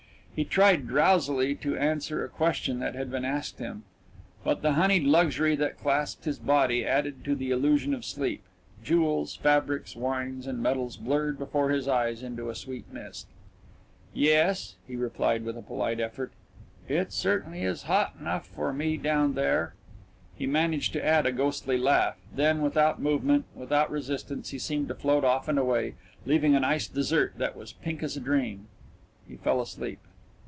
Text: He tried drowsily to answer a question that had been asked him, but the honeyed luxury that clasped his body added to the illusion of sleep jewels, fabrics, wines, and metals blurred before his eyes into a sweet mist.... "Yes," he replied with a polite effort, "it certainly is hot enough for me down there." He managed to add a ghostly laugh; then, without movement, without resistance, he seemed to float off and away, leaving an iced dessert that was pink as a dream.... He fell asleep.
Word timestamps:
He 0.33 0.45
tried 0.45 0.87
drowsily 0.87 1.53
to 1.55 1.77
answer 1.77 2.23
a 2.23 2.29
question 2.29 2.79
that 2.79 2.95
had 2.95 3.11
been 3.11 3.25
asked 3.25 3.59
him, 3.59 3.83
but 4.45 4.61
the 4.61 4.71
honeyed 4.71 5.03
luxury 5.03 5.55
that 5.57 5.77
clasped 5.77 6.23
his 6.23 6.39
body 6.39 6.83
added 6.85 7.23
to 7.25 7.35
the 7.35 7.51
illusion 7.51 7.93
of 7.93 8.05
sleep 8.05 8.41
jewels, 8.83 9.35
fabrics, 9.35 9.93
wines, 9.95 10.47
and 10.47 10.63
metals 10.63 10.95
blurred 10.97 11.37
before 11.37 11.69
his 11.69 11.87
eyes 11.87 12.23
into 12.23 12.49
a 12.49 12.55
sweet 12.55 12.91
mist.... 12.91 13.27
"Yes," 14.13 14.77
he 14.87 14.95
replied 14.95 15.43
with 15.43 15.57
a 15.57 15.61
polite 15.61 15.99
effort, 15.99 16.31
"it 16.87 17.11
certainly 17.11 17.61
is 17.63 17.83
hot 17.83 18.15
enough 18.19 18.47
for 18.47 18.71
me 18.73 18.95
down 18.97 19.33
there." 19.35 19.75
He 20.37 20.47
managed 20.47 20.93
to 20.93 21.05
add 21.05 21.25
a 21.27 21.33
ghostly 21.33 21.77
laugh; 21.77 22.17
then, 22.33 22.61
without 22.61 23.01
movement, 23.01 23.45
without 23.53 23.91
resistance, 23.91 24.49
he 24.49 24.57
seemed 24.59 24.87
to 24.87 24.95
float 24.95 25.25
off 25.25 25.49
and 25.49 25.59
away, 25.59 25.95
leaving 26.25 26.55
an 26.55 26.63
iced 26.63 26.95
dessert 26.95 27.33
that 27.37 27.55
was 27.55 27.73
pink 27.73 28.01
as 28.01 28.15
a 28.17 28.21
dream.... 28.21 28.67
He 29.27 29.35
fell 29.35 29.61
asleep. 29.61 29.99